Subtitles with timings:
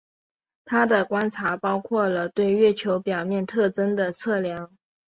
[0.65, 4.71] 他的观察包括了对月球表面特征的测量。